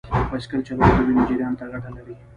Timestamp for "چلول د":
0.67-0.99